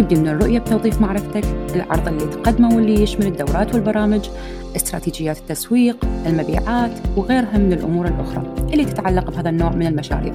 تبدي 0.00 0.16
من 0.16 0.28
الرؤية 0.28 0.58
بتوظيف 0.58 1.00
معرفتك 1.00 1.44
العرض 1.74 2.08
اللي 2.08 2.24
تقدمه 2.24 2.76
واللي 2.76 3.02
يشمل 3.02 3.26
الدورات 3.26 3.74
والبرامج 3.74 4.28
استراتيجيات 4.76 5.38
التسويق 5.38 5.96
المبيعات 6.26 6.90
وغيرها 7.16 7.58
من 7.58 7.72
الأمور 7.72 8.06
الأخرى 8.06 8.54
اللي 8.72 8.84
تتعلق 8.84 9.30
بهذا 9.30 9.50
النوع 9.50 9.72
من 9.72 9.86
المشاريع. 9.86 10.34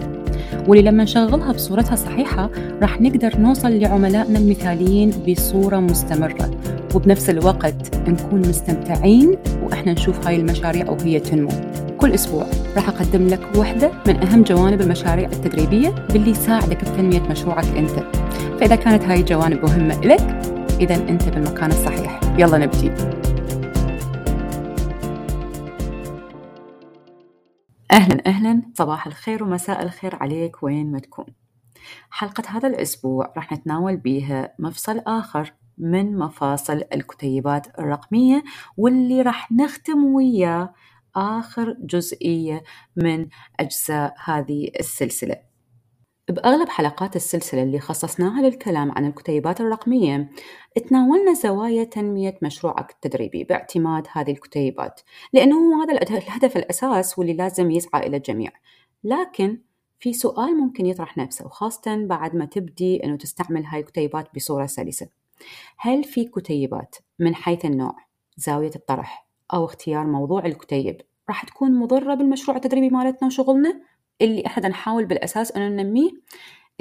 واللي 0.68 0.90
لما 0.90 1.04
نشغلها 1.04 1.52
بصورتها 1.52 1.94
الصحيحة 1.94 2.50
راح 2.82 3.02
نقدر 3.02 3.38
نوصل 3.38 3.72
لعملائنا 3.72 4.40
المثاليين 4.40 5.12
بصورة 5.28 5.80
مستمرة. 5.80 6.52
وبنفس 6.96 7.30
الوقت 7.30 7.96
نكون 8.08 8.40
مستمتعين 8.40 9.38
وإحنا 9.64 9.94
نشوف 9.94 10.28
هاي 10.28 10.36
المشاريع 10.36 10.90
وهي 10.90 11.20
تنمو. 11.20 11.52
كل 12.06 12.14
أسبوع 12.14 12.46
راح 12.76 12.90
أقدم 12.90 13.28
لك 13.28 13.56
واحدة 13.56 13.92
من 14.08 14.24
أهم 14.24 14.44
جوانب 14.44 14.82
المشاريع 14.82 15.30
التدريبية 15.30 15.90
باللي 15.90 16.32
يساعدك 16.32 16.82
بتنمية 16.82 17.22
مشروعك 17.22 17.66
أنت. 17.66 18.00
فإذا 18.60 18.76
كانت 18.76 19.04
هاي 19.04 19.20
الجوانب 19.20 19.64
مهمة 19.64 20.02
لك 20.02 20.22
إذا 20.80 20.96
أنت 20.96 21.24
بالمكان 21.24 21.70
الصحيح. 21.72 22.20
يلا 22.38 22.58
نبتدي 22.58 22.92
أهلا 27.92 28.26
أهلا. 28.26 28.62
صباح 28.74 29.08
الخير 29.08 29.44
ومساء 29.44 29.84
الخير 29.84 30.16
عليك. 30.16 30.64
وين 30.64 30.92
ما 30.92 31.00
تكون. 31.00 31.26
حلقة 32.10 32.44
هذا 32.48 32.68
الأسبوع 32.68 33.34
راح 33.36 33.52
نتناول 33.52 33.98
بيها 33.98 34.54
مفصل 34.60 35.00
آخر 35.00 35.54
من 35.78 36.18
مفاصل 36.18 36.84
الكتيبات 36.94 37.80
الرقمية 37.80 38.44
واللي 38.78 39.22
راح 39.22 39.52
نختم 39.52 40.04
وياه 40.06 40.74
آخر 41.16 41.78
جزئية 41.80 42.64
من 42.96 43.28
أجزاء 43.60 44.16
هذه 44.26 44.72
السلسلة. 44.80 45.36
بأغلب 46.30 46.70
حلقات 46.70 47.16
السلسلة 47.16 47.64
اللي 47.64 47.80
خصصناها 47.80 48.42
للكلام 48.42 48.92
عن 48.92 49.06
الكتيبات 49.06 49.62
الرقمية 49.62 50.30
تناولنا 50.90 51.34
زوايا 51.34 51.84
تنمية 51.84 52.38
مشروعك 52.42 52.92
التدريبي 52.92 53.44
باعتماد 53.44 54.08
هذه 54.12 54.32
الكتيبات 54.32 55.02
لأنه 55.34 55.84
هذا 55.84 55.94
الهدف 55.94 56.58
الأساس 56.58 57.20
واللي 57.20 57.34
لازم 57.34 57.72
يسعى 57.72 58.08
إلى 58.08 58.18
الجميع. 58.18 58.52
لكن 59.04 59.62
في 60.00 60.14
سؤال 60.14 60.58
ممكن 60.58 60.86
يطرح 60.86 61.18
نفسه 61.18 61.46
وخاصة 61.46 62.06
بعد 62.06 62.36
ما 62.36 62.46
تبدي 62.46 63.04
أنه 63.04 63.18
تستعمل 63.18 63.66
هاي 63.66 63.80
الكتيبات 63.80 64.28
بصورة 64.36 64.66
سلسة. 64.66 65.08
هل 65.78 66.04
في 66.04 66.26
كتيبات 66.26 66.96
من 67.20 67.36
حيث 67.36 67.66
النوع 67.66 67.96
زاوية 68.38 68.72
الطرح 68.76 69.25
أو 69.54 69.66
اختيار 69.66 70.06
موضوع 70.08 70.46
الكتيب. 70.46 71.02
راح 71.30 71.46
تكون 71.46 71.80
مضرة 71.80 72.14
بالمشروع 72.14 72.58
التدريبي 72.58 72.90
مالتنا 72.90 73.28
وشغلنا 73.28 73.82
اللي 74.22 74.46
إحنا 74.46 74.68
نحاول 74.68 75.06
بالأساس 75.06 75.52
أنه 75.52 75.68
ننميه. 75.68 76.12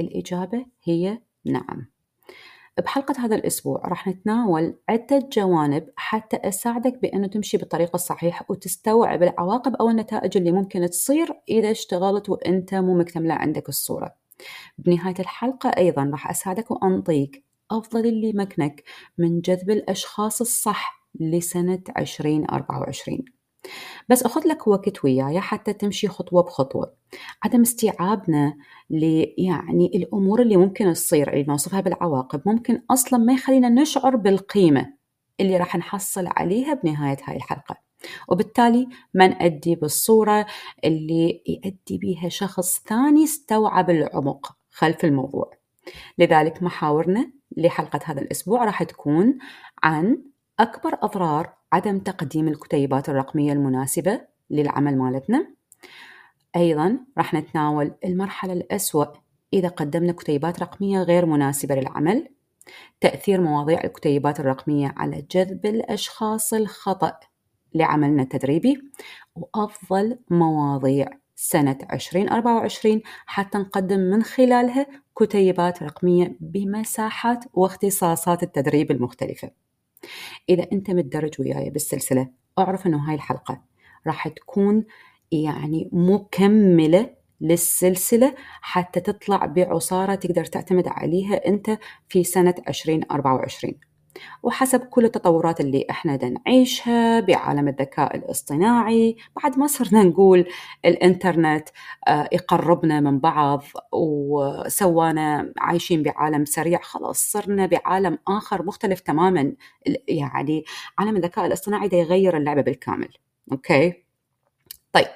الإجابة 0.01 0.67
هي 0.85 1.19
نعم. 1.45 1.87
بحلقة 2.79 3.15
هذا 3.25 3.37
الأسبوع 3.37 3.83
راح 3.85 4.09
نتناول 4.09 4.75
عدة 4.89 5.29
جوانب 5.33 5.91
حتى 5.97 6.37
أساعدك 6.37 6.99
بأنه 7.03 7.27
تمشي 7.27 7.57
بالطريقة 7.57 7.95
الصحيحة 7.95 8.47
وتستوعب 8.49 9.23
العواقب 9.23 9.75
أو 9.75 9.91
النتائج 9.91 10.37
اللي 10.37 10.53
ممكن 10.53 10.91
تصير 10.91 11.41
إذا 11.49 11.71
اشتغلت 11.71 12.29
وأنت 12.29 12.75
مو 12.75 12.99
مكتملة 12.99 13.35
عندك 13.35 13.69
الصورة. 13.69 14.15
بنهاية 14.79 15.15
الحلقة 15.21 15.69
أيضا 15.69 16.05
راح 16.13 16.31
أساعدك 16.31 16.71
وأنطيك 16.71 17.45
أفضل 17.71 18.07
اللي 18.07 18.33
مكنك 18.33 18.85
من 19.19 19.41
جذب 19.41 19.71
الأشخاص 19.71 20.41
الصح 20.41 21.04
لسنة 21.21 21.83
2024 21.99 23.25
بس 24.09 24.23
أخذ 24.23 24.49
لك 24.49 24.67
وقت 24.67 25.05
وياي 25.05 25.41
حتى 25.41 25.73
تمشي 25.73 26.09
خطوة 26.09 26.43
بخطوة. 26.43 26.95
عدم 27.43 27.61
استيعابنا 27.61 28.57
يعني 29.39 29.87
الأمور 29.95 30.43
اللي 30.43 30.57
ممكن 30.57 30.93
تصير 30.93 31.33
اللي 31.33 31.45
نوصفها 31.49 31.81
بالعواقب 31.81 32.43
ممكن 32.47 32.83
أصلا 32.91 33.19
ما 33.19 33.33
يخلينا 33.33 33.69
نشعر 33.69 34.17
بالقيمة 34.17 34.95
اللي 35.41 35.57
راح 35.57 35.77
نحصل 35.77 36.27
عليها 36.27 36.75
بنهاية 36.75 37.17
هاي 37.25 37.37
الحلقة. 37.37 37.77
وبالتالي 38.29 38.89
ما 39.15 39.27
نأدي 39.27 39.75
بالصورة 39.75 40.47
اللي 40.85 41.43
يأدي 41.47 41.99
بيها 41.99 42.29
شخص 42.29 42.83
ثاني 42.87 43.25
استوعب 43.25 43.91
العمق 43.91 44.57
خلف 44.71 45.05
الموضوع. 45.05 45.51
لذلك 46.19 46.63
محاورنا 46.63 47.33
لحلقة 47.57 48.01
هذا 48.05 48.21
الأسبوع 48.21 48.65
راح 48.65 48.83
تكون 48.83 49.39
عن 49.83 50.23
أكبر 50.61 50.99
أضرار 51.03 51.55
عدم 51.73 51.99
تقديم 51.99 52.49
الكتيبات 52.49 53.09
الرقمية 53.09 53.53
المناسبة 53.53 54.21
للعمل 54.51 54.99
مالتنا. 54.99 55.55
أيضا 56.57 56.99
راح 57.19 57.35
نتناول 57.35 57.95
المرحلة 58.05 58.53
الأسوأ 58.53 59.05
إذا 59.53 59.69
قدمنا 59.69 60.13
كتيبات 60.13 60.61
رقمية 60.61 61.03
غير 61.03 61.27
مناسبة 61.27 61.75
للعمل. 61.75 62.29
تأثير 63.01 63.41
مواضيع 63.41 63.85
الكتيبات 63.85 64.41
الرقمية 64.41 64.95
على 64.97 65.27
جذب 65.31 65.67
الأشخاص 65.67 66.55
الخطأ 66.55 67.13
لعملنا 67.75 68.23
التدريبي. 68.23 68.83
وأفضل 69.35 70.19
مواضيع 70.31 71.09
سنة 71.35 71.79
2024 71.93 73.03
حتى 73.27 73.59
نقدم 73.59 74.01
من 74.01 74.23
خلالها 74.23 74.87
كتيبات 75.19 75.83
رقمية 75.83 76.37
بمساحات 76.41 77.45
واختصاصات 77.55 78.43
التدريب 78.43 78.91
المختلفة. 78.91 79.64
إذا 80.49 80.67
أنت 80.73 80.91
متدرج 80.91 81.41
وياي 81.41 81.71
بالسلسلة 81.71 82.29
أعرف 82.59 82.87
أنه 82.87 83.09
هاي 83.09 83.15
الحلقة 83.15 83.63
راح 84.07 84.29
تكون 84.29 84.85
يعني 85.33 85.91
مكملة 85.93 87.11
للسلسلة 87.41 88.35
حتى 88.61 89.01
تطلع 89.01 89.47
بعصارة 89.47 90.15
تقدر 90.15 90.45
تعتمد 90.45 90.89
عليها 90.89 91.47
أنت 91.47 91.79
في 92.09 92.25
سنة 92.25 92.55
2024 92.69 93.75
وحسب 94.43 94.81
كل 94.81 95.05
التطورات 95.05 95.61
اللي 95.61 95.87
إحنا 95.91 96.19
نعيشها 96.47 97.21
بعالم 97.21 97.69
الذكاء 97.69 98.17
الاصطناعي. 98.17 99.17
بعد 99.43 99.59
ما 99.59 99.67
صرنا 99.67 100.03
نقول 100.03 100.47
الإنترنت 100.85 101.69
يقربنا 102.33 103.01
من 103.01 103.19
بعض 103.19 103.63
وسوانا 103.93 105.53
عايشين 105.59 106.03
بعالم 106.03 106.45
سريع 106.45 106.81
خلاص 106.83 107.33
صرنا 107.33 107.67
بعالم 107.67 108.19
آخر 108.29 108.63
مختلف 108.63 109.01
تماما. 109.01 109.53
يعني 110.09 110.65
عالم 110.99 111.17
الذكاء 111.17 111.47
الاصطناعي 111.47 111.89
دا 111.89 111.97
يغير 111.97 112.37
اللعبة 112.37 112.63
بالكامل. 112.63 113.09
أوكي؟ 113.53 114.05
طيب. 114.93 115.07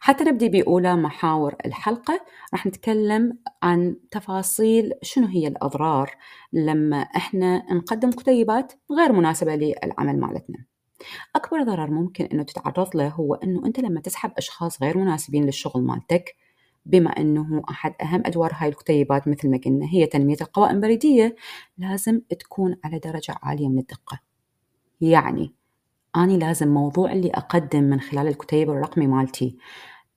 حتى 0.00 0.24
نبدي 0.24 0.48
بأولى 0.48 0.96
محاور 0.96 1.54
الحلقة. 1.66 2.20
راح 2.52 2.66
نتكلم 2.66 3.38
عن 3.62 3.96
تفاصيل 4.10 4.92
شنو 5.02 5.26
هي 5.26 5.48
الأضرار 5.48 6.10
لما 6.52 6.96
إحنا 6.96 7.74
نقدم 7.74 8.10
كتيبات 8.10 8.72
غير 8.98 9.12
مناسبة 9.12 9.54
للعمل 9.54 10.20
مالتنا. 10.20 10.64
أكبر 11.36 11.62
ضرر 11.62 11.90
ممكن 11.90 12.24
أنه 12.24 12.42
تتعرض 12.42 12.96
له 12.96 13.08
هو 13.08 13.34
أنه 13.34 13.66
أنت 13.66 13.80
لما 13.80 14.00
تسحب 14.00 14.32
أشخاص 14.38 14.82
غير 14.82 14.98
مناسبين 14.98 15.44
للشغل 15.44 15.82
مالتك 15.82 16.36
بما 16.86 17.10
أنه 17.10 17.62
أحد 17.70 17.94
أهم 18.02 18.22
أدوار 18.26 18.52
هاي 18.54 18.68
الكتيبات 18.68 19.28
مثل 19.28 19.50
ما 19.50 19.60
قلنا 19.64 19.86
هي 19.86 20.06
تنمية 20.06 20.36
القوائم 20.40 20.76
البريدية 20.76 21.36
لازم 21.78 22.20
تكون 22.40 22.76
على 22.84 22.98
درجة 22.98 23.34
عالية 23.42 23.68
من 23.68 23.78
الدقة. 23.78 24.20
يعني 25.00 25.54
أني 26.16 26.38
لازم 26.38 26.68
موضوع 26.68 27.12
اللي 27.12 27.30
أقدم 27.30 27.82
من 27.82 28.00
خلال 28.00 28.28
الكتيب 28.28 28.70
الرقمي 28.70 29.06
مالتي. 29.06 29.56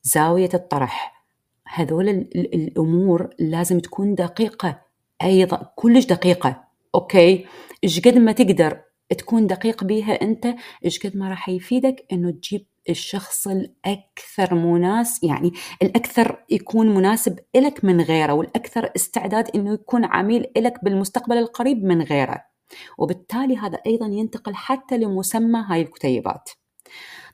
زاوية 0.04 0.50
الطرح. 0.54 1.26
هذول 1.68 2.10
الأمور 2.36 3.30
لازم 3.40 3.80
تكون 3.80 4.16
دقيقة. 4.16 4.82
أيضا 5.24 5.72
كلش 5.76 6.06
دقيقة. 6.06 6.64
okay؟ 6.96 7.46
إيش 7.84 8.00
قد 8.00 8.18
ما 8.18 8.32
تقدر 8.32 8.82
تكون 9.10 9.48
دقيق 9.48 9.84
بيها 9.84 10.22
أنت 10.22 10.56
إيش 10.86 11.08
قد 11.08 11.18
ما 11.18 11.30
راح 11.30 11.50
يفيدك 11.50 12.06
إنه 12.12 12.32
تجيب 12.32 12.66
الشخص 12.90 13.48
الأكثر 13.48 14.56
مناسب 14.56 15.24
يعني 15.24 15.52
الأكثر 15.82 16.44
يكون 16.50 16.96
مناسب 16.96 17.40
إلك 17.56 17.86
من 17.86 18.02
غيره 18.02 18.34
والأكثر 18.34 18.92
استعداد 18.96 19.50
إنه 19.56 19.74
يكون 19.74 20.06
عميل 20.06 20.46
إلك 20.58 20.84
بالمستقبل 20.84 21.38
القريب 21.38 21.84
من 21.84 22.02
غيره. 22.02 22.53
وبالتالي 22.98 23.58
هذا 23.58 23.80
أيضا 23.86 24.06
ينتقل 24.08 24.56
حتى 24.56 24.98
لمسمى 24.98 25.66
هاي 25.68 25.82
الكتيبات. 25.82 26.50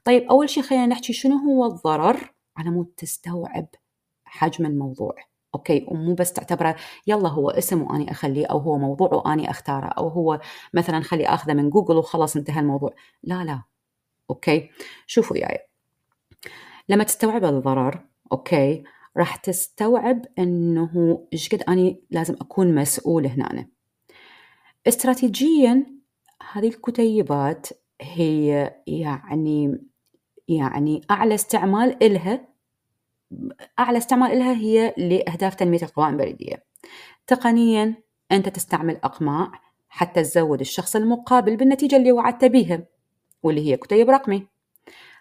طيب 0.04 0.24
أول 0.24 0.50
شيء 0.50 0.64
خلينا 0.64 0.86
نحكي 0.86 1.14
شنو 1.14 1.38
هو 1.38 1.66
الضرر 1.66 2.34
على 2.58 2.70
مود 2.70 2.88
تستوعب 2.98 3.68
حجم 4.26 4.66
الموضوع. 4.66 5.16
okay 5.56 5.86
ومو 5.88 6.14
بس 6.14 6.34
تعتبره 6.34 6.76
يلا 7.08 7.30
هو 7.30 7.50
اسم 7.50 7.82
وأني 7.82 8.12
أخليه 8.12 8.46
أو 8.46 8.58
هو 8.58 8.78
موضوع 8.78 9.14
وأني 9.14 9.50
أختاره 9.52 9.86
أو 9.86 10.08
هو 10.08 10.40
مثلا 10.74 11.02
خلي 11.02 11.26
أخذه 11.26 11.54
من 11.54 11.70
جوجل 11.70 11.98
وخلاص 11.98 12.36
انتهى 12.36 12.60
الموضوع. 12.60 12.94
لا 13.24 13.44
لا. 13.44 13.64
okay 14.30 14.70
شوفوا 15.08 15.38
وياي 15.38 15.60
لما 16.90 17.04
تستوعب 17.04 17.46
الضرر 17.46 18.06
okay 18.32 18.84
راح 19.18 19.36
تستوعب 19.36 20.26
إنه 20.40 21.28
إيش 21.34 21.50
قد 21.56 21.64
أني 21.64 22.04
لازم 22.12 22.34
أكون 22.42 22.76
مسؤول 22.76 23.28
هنا. 23.28 23.68
استراتيجيا 24.88 25.86
هذه 26.52 26.68
الكتيبات 26.68 27.68
هي 28.02 28.74
يعني 28.88 29.82
يعني 30.48 31.02
أعلى 31.12 31.36
استعمال 31.36 32.04
إلها 32.04 32.48
أعلى 33.80 33.98
استعمال 33.98 34.32
إلها 34.32 34.54
هي 34.54 34.94
لأهداف 34.98 35.56
تنمية 35.56 35.82
القوائم 35.84 36.14
البريديه 36.14 36.66
تقنيا 37.28 37.96
أنت 38.32 38.50
تستعمل 38.50 39.00
أقماع 39.04 39.52
حتى 39.90 40.24
تزود 40.24 40.60
الشخص 40.60 40.96
المقابل 40.96 41.58
بالنتيجة 41.58 41.96
اللي 41.96 42.12
وعدت 42.12 42.46
بيها 42.46 42.84
واللي 43.44 43.72
هي 43.72 43.78
كتيب 43.78 44.10
رقمي. 44.10 44.48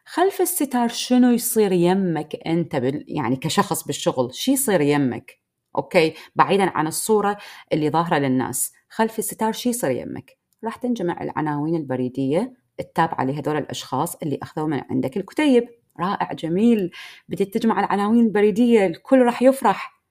خلف 0.05 0.41
الستار 0.41 0.89
شنو 0.89 1.31
يصير 1.31 1.73
يمك 1.73 2.37
أنت 2.47 2.77
بال... 2.77 3.05
يعني 3.09 3.37
كشخص 3.37 3.85
بالشغل؟ 3.85 4.35
شي 4.35 4.53
يصير 4.53 4.81
يمك؟ 4.81 5.39
okay 5.77 6.15
بعيدا 6.37 6.71
عن 6.71 6.87
الصورة 6.87 7.39
اللي 7.73 7.91
ظاهرة 7.91 8.19
للناس. 8.19 8.73
خلف 8.89 9.19
الستار 9.19 9.53
شي 9.53 9.69
يصير 9.69 9.91
يمك؟ 9.91 10.39
راح 10.65 10.77
تنجمع 10.77 11.23
العناوين 11.23 11.77
البريدية 11.77 12.55
التابعة 12.81 13.25
لهذول 13.25 13.57
الأشخاص 13.57 14.17
اللي 14.17 14.39
أخذوا 14.43 14.67
من 14.67 14.83
عندك 14.91 15.17
الكتيب. 15.17 15.69
رائع 16.01 16.33
جميل. 16.33 16.91
بديت 17.29 17.55
تجمع 17.55 17.81
العناوين 17.81 18.25
البريدية 18.25 18.87
الكل 18.87 19.23
راح 19.23 19.43
يفرح. 19.43 20.03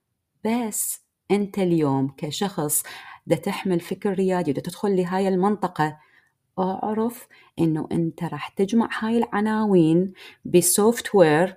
بس 0.44 1.02
أنت 1.30 1.58
اليوم 1.58 2.14
كشخص 2.16 2.82
دا 3.26 3.36
تحمل 3.36 3.80
فكر 3.80 4.12
ريادي 4.12 4.50
ودا 4.50 4.60
تدخل 4.60 4.96
لهاي 4.96 5.28
المنطقة. 5.28 5.98
أعرف 6.58 7.28
إنه 7.58 7.88
أنت 7.92 8.24
راح 8.24 8.48
تجمع 8.48 8.88
هاي 8.98 9.18
العناوين 9.18 10.12
ب 10.44 11.14
software 11.14 11.56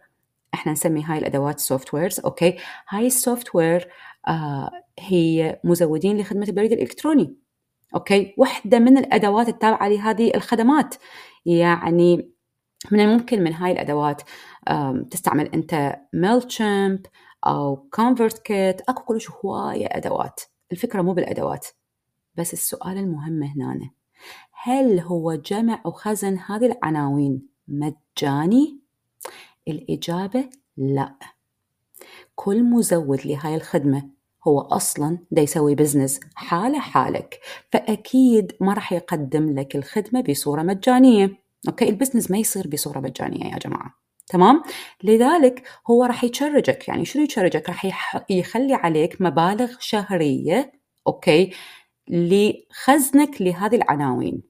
إحنا 0.54 0.72
نسمي 0.72 1.04
هاي 1.04 1.18
الأدوات 1.18 1.60
softwares 1.60 2.20
okay؟ 2.20 2.58
هاي 2.90 3.08
ال 3.08 3.56
software 3.56 3.88
آه 4.28 4.72
هي 5.02 5.60
مزودين 5.64 6.18
لخدمة 6.18 6.48
البريد 6.48 6.72
الإلكتروني. 6.72 7.36
okay؟ 7.96 8.34
واحدة 8.38 8.80
من 8.80 8.98
الأدوات 8.98 9.48
التابعة 9.50 9.88
لهذه 9.88 10.32
الخدمات. 10.36 10.96
يعني 11.46 12.32
من 12.92 13.00
الممكن 13.00 13.44
من 13.44 13.54
هاي 13.54 13.72
الأدوات 13.72 14.22
تستعمل 15.12 15.48
أنت 15.48 16.00
ميل 16.14 17.00
أو 17.48 17.76
ConvertKit. 17.76 18.82
أكو 18.82 19.04
كلش 19.04 19.32
هواية 19.32 19.88
أدوات. 19.92 20.42
الفكرة 20.72 21.02
مو 21.02 21.14
بالأدوات 21.14 21.68
بس 22.38 22.54
السؤال 22.54 22.98
المهم 22.98 23.44
هنا 23.44 23.90
هل 24.64 25.00
هو 25.00 25.34
جمع 25.34 25.82
وخزن 25.86 26.38
هذه 26.38 26.66
العناوين 26.66 27.48
مجاني؟ 27.68 28.80
الإجابة 29.68 30.50
لا. 30.78 31.16
كل 32.36 32.64
مزود 32.64 33.26
لهاي 33.26 33.56
الخدمة 33.56 34.10
هو 34.48 34.60
أصلا 34.60 35.18
دا 35.32 35.42
يسوي 35.42 35.76
business 35.76 36.20
حاله 36.36 36.80
حالك 36.80 37.40
فأكيد 37.72 38.52
ما 38.60 38.74
راح 38.74 38.94
يقدم 38.94 39.60
لك 39.60 39.76
الخدمة 39.76 40.22
بصورة 40.22 40.62
مجانية. 40.62 41.42
okay؟ 41.68 41.90
ال 41.90 41.94
business 41.94 42.32
ما 42.32 42.38
يصير 42.38 42.68
بصورة 42.68 43.00
مجانية 43.00 43.54
يا 43.54 43.58
جماعة. 43.58 43.96
تمام؟ 44.28 44.62
لذلك 45.04 45.64
هو 45.90 46.06
راح 46.06 46.24
يشرجك 46.24 46.88
يعني 46.88 47.06
شنو 47.06 47.24
يشرجك؟ 47.24 47.70
راح 47.70 47.86
يخلي 48.30 48.74
عليك 48.74 49.22
مبالغ 49.22 49.72
شهرية 49.80 50.72
okay؟ 51.08 51.52
لخزنك 52.08 53.42
لهذه 53.42 53.76
العناوين. 53.76 54.42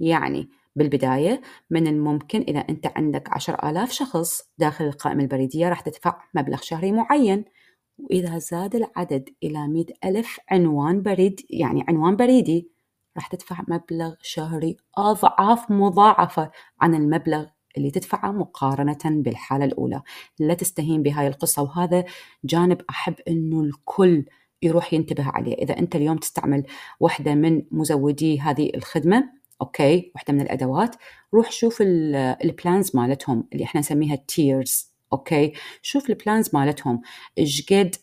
يعني 0.00 0.48
بالبداية 0.76 1.40
من 1.70 1.86
الممكن 1.86 2.44
إذا 2.48 2.58
أنت 2.58 2.86
عندك 2.96 3.32
عشر 3.32 3.70
آلاف 3.70 3.92
شخص 3.92 4.42
داخل 4.58 4.84
القائمة 4.84 5.22
البريدية 5.22 5.68
راح 5.68 5.80
تدفع 5.80 6.20
مبلغ 6.34 6.58
شهري 6.62 6.92
معين. 6.92 7.44
وإذا 7.98 8.38
زاد 8.38 8.74
العدد 8.76 9.28
إلى 9.42 9.68
مئة 9.68 9.94
ألف 10.04 10.38
عنوان 10.50 11.02
بريد 11.02 11.40
يعني 11.50 11.84
عنوان 11.88 12.16
بريدي 12.16 12.70
راح 13.16 13.26
تدفع 13.26 13.62
مبلغ 13.68 14.14
شهري 14.22 14.76
أضعاف 14.98 15.70
مضاعفة 15.70 16.50
عن 16.80 16.94
المبلغ 16.94 17.46
اللي 17.76 17.90
تدفعه 17.90 18.32
مقارنة 18.32 18.98
بالحالة 19.04 19.64
الأولى. 19.64 20.02
لا 20.38 20.54
تستهين 20.54 21.02
بهاي 21.02 21.28
القصة 21.28 21.62
وهذا 21.62 22.04
جانب 22.44 22.82
أحب 22.90 23.14
أنه 23.28 23.60
الكل 23.60 24.24
يروح 24.62 24.92
ينتبه 24.94 25.24
عليه. 25.24 25.54
إذا 25.54 25.78
أنت 25.78 25.96
اليوم 25.96 26.16
تستعمل 26.16 26.66
واحدة 27.00 27.34
من 27.34 27.62
مزودي 27.70 28.40
هذه 28.40 28.70
الخدمة 28.74 29.30
okay 29.60 30.12
واحدة 30.14 30.32
من 30.34 30.40
الأدوات 30.40 30.96
روح 31.34 31.52
شوف 31.52 31.78
ال 31.82 32.01
plans 32.01 32.96
مالتهم 32.96 33.48
اللي 33.52 33.64
إحنا 33.64 33.80
نسميها 33.80 34.16
tiers 34.16 34.92
okay؟ 35.12 35.52
شوف 35.82 36.10
ال 36.10 36.17
plans 36.17 36.50
مالتهم. 36.54 37.00
إيش 37.38 37.72
قد 37.72 37.94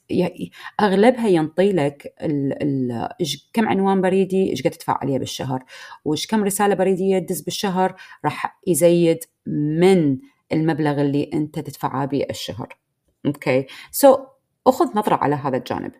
أغلبها 0.79 1.27
ينطي 1.27 1.71
لك 1.71 2.13
ال 2.21 3.09
كم 3.53 3.67
عنوان 3.67 4.01
بريدي 4.01 4.49
إيش 4.49 4.63
قد 4.63 4.71
تدفع 4.71 4.97
عليه 5.01 5.19
بالشهر. 5.19 5.63
وإيش 6.05 6.27
كم 6.27 6.43
رسالة 6.43 6.75
بريديه 6.75 7.19
تدز 7.19 7.41
بالشهر 7.41 7.95
راح 8.25 8.59
يزيد 8.67 9.19
من 9.79 10.17
المبلغ 10.51 11.01
اللي 11.01 11.29
أنت 11.33 11.59
تدفعه 11.59 12.05
بالشهر. 12.05 12.77
okay؟ 13.25 14.15
so, 14.15 14.19
أخذ 14.67 14.97
نظرة 14.97 15.15
على 15.15 15.35
هذا 15.35 15.57
الجانب. 15.57 15.91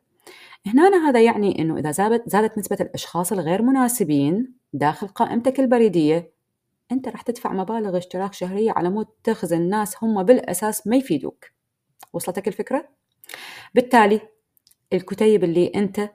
هنا 0.65 1.09
هذا 1.09 1.21
يعني 1.21 1.61
إنه 1.61 1.77
إذا 1.77 1.91
زادت 1.91 2.29
زادت 2.29 2.57
نسبة 2.57 2.77
الأشخاص 2.81 3.31
الغير 3.31 3.61
مناسبين 3.61 4.53
داخل 4.73 5.07
قائمتك 5.07 5.59
البريدية 5.59 6.34
أنت 6.91 7.07
راح 7.07 7.21
تدفع 7.21 7.53
مبالغ 7.53 7.97
اشتراك 7.97 8.33
شهرية 8.33 8.71
على 8.71 8.89
مود 8.89 9.05
تخزن 9.23 9.69
ناس 9.69 9.95
هم 10.03 10.23
بالأساس 10.23 10.87
ما 10.87 10.95
يفيدوك. 10.95 11.45
وصلتك 12.13 12.47
الفكرة؟ 12.47 12.89
بالتالي 13.75 14.21
الكتيب 14.93 15.43
اللي 15.43 15.71
أنت 15.75 16.09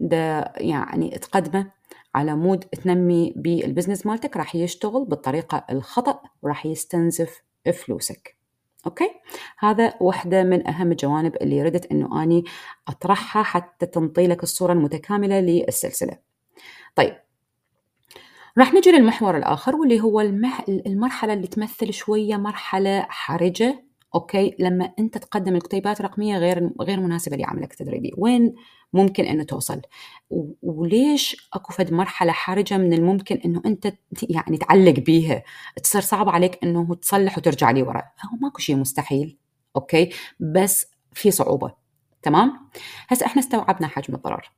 دا 0.00 0.52
يعني 0.56 1.10
تقدمه 1.10 1.72
على 2.14 2.36
مود 2.36 2.64
تنمي 2.64 3.32
بال 3.36 3.50
business 3.50 4.06
مالتك 4.06 4.36
راح 4.36 4.54
يشتغل 4.54 5.04
بالطريقة 5.04 5.64
الخطأ 5.70 6.22
وراح 6.42 6.66
يستنزف 6.66 7.42
فلوسك. 7.72 8.36
okay؟ 8.86 9.10
هذا 9.58 9.94
واحدة 10.00 10.42
من 10.42 10.68
أهم 10.68 10.92
الجوانب 10.92 11.36
اللي 11.36 11.62
ردت 11.62 11.86
إنه 11.86 12.22
أني 12.22 12.44
أطرحها 12.88 13.42
حتى 13.42 13.86
تنطي 13.86 14.26
لك 14.26 14.42
الصورة 14.42 14.72
المتكاملة 14.72 15.40
للسلسلة. 15.40 16.18
طيب 16.94 17.16
راح 18.58 18.74
نجي 18.74 18.90
للمحور 18.90 19.36
الآخر 19.36 19.76
واللي 19.76 20.00
هو 20.00 20.20
المح... 20.20 20.64
المرحلة 20.68 21.32
اللي 21.32 21.46
تمثل 21.46 21.92
شوية 21.92 22.36
مرحلة 22.36 23.06
حرجة. 23.08 23.84
okay؟ 24.14 24.56
لما 24.58 24.92
أنت 24.98 25.18
تقدم 25.18 25.56
الكتيبات 25.56 26.00
رقميه 26.00 26.38
غير 26.38 26.70
غير 26.80 27.00
مناسبة 27.00 27.36
لعملك 27.36 27.72
التدريبي. 27.72 28.12
وين 28.18 28.54
ممكن 28.92 29.24
إنه 29.24 29.44
توصل؟ 29.44 29.80
وليش 30.62 31.48
أكو 31.54 31.72
فد 31.72 31.92
مرحلة 31.92 32.32
حرجة 32.32 32.78
من 32.78 32.92
الممكن 32.92 33.36
إنه 33.44 33.62
أنت 33.66 33.92
يعني 34.22 34.56
تعلق 34.56 34.94
بيها؟ 35.00 35.42
تصير 35.82 36.00
صعب 36.00 36.28
عليك 36.28 36.58
إنه 36.64 36.94
تصلح 36.94 37.38
وترجع 37.38 37.70
لي 37.70 37.82
ورا. 37.82 38.02
هو 38.32 38.36
ماكو 38.40 38.58
شيء 38.58 38.76
مستحيل. 38.76 39.38
okay؟ 39.76 40.10
بس 40.40 40.86
في 41.12 41.30
صعوبة. 41.30 41.74
تمام؟ 42.22 42.70
هسه 43.08 43.26
إحنا 43.26 43.42
استوعبنا 43.42 43.86
حجم 43.88 44.14
الضرر. 44.14 44.50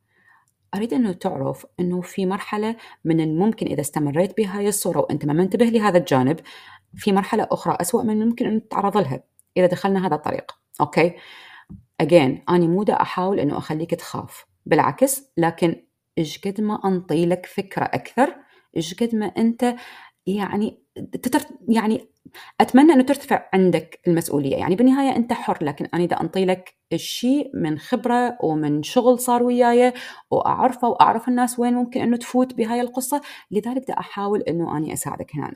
أريد 0.75 0.95
أنه 0.95 1.13
تعرف 1.13 1.67
أنه 1.81 2.01
في 2.01 2.27
مرحلة 2.27 2.77
من 3.05 3.21
الممكن 3.21 3.67
إذا 3.67 3.81
استمريت 3.81 4.37
بهاي 4.37 4.69
الصورة 4.69 5.01
وأنت 5.01 5.25
ما 5.25 5.33
منتبه 5.33 5.65
لهذا 5.65 5.99
الجانب 5.99 6.41
في 6.97 7.13
مرحلة 7.13 7.49
أخرى 7.51 7.77
أسوأ 7.81 8.03
من 8.03 8.23
الممكن 8.23 8.47
أن 8.47 8.69
تتعرض 8.69 8.97
لها 8.97 9.23
إذا 9.57 9.67
دخلنا 9.67 10.07
هذا 10.07 10.15
الطريق. 10.15 10.53
أوكي؟ 10.81 11.13
أجين 12.01 12.45
أنا 12.49 12.67
مو 12.67 12.83
دا 12.83 13.03
أحاول 13.03 13.41
أنه 13.41 13.59
أخليك 13.59 13.95
تخاف. 13.95 14.47
بالعكس 14.67 15.23
لكن 15.37 15.85
إيش 16.19 16.39
قد 16.39 16.61
ما 16.61 16.81
أنطي 16.85 17.27
لك 17.27 17.47
فكرة 17.47 17.85
أكثر 17.85 18.37
إيش 18.77 18.95
قد 18.95 19.15
ما 19.15 19.27
أنت 19.27 19.75
يعني 20.27 20.83
يعني 21.69 22.09
أتمنى 22.61 22.93
إنه 22.93 23.03
ترتفع 23.03 23.49
عندك 23.53 24.01
المسؤولية. 24.09 24.57
يعني 24.57 24.77
بالنهاية 24.77 25.17
أنت 25.17 25.33
حر 25.33 25.59
لكن 25.65 25.89
أنا 25.95 26.05
إذا 26.05 26.21
أنطي 26.21 26.45
لك 26.45 26.75
الشيء 26.93 27.51
من 27.55 27.79
خبرة 27.79 28.39
ومن 28.43 28.83
شغل 28.83 29.19
صار 29.19 29.43
وياي 29.43 29.93
وأعرفه 30.31 30.89
وأعرف 30.89 31.29
الناس 31.29 31.59
وين 31.59 31.75
ممكن 31.75 32.01
إنه 32.01 32.17
تفوت 32.17 32.55
بهاي 32.55 32.81
القصة 32.81 33.21
لذلك 33.51 33.83
بدي 33.83 33.93
أحاول 33.93 34.43
إنه 34.43 34.77
أني 34.77 34.93
أساعدك 34.93 35.37
هنا. 35.37 35.55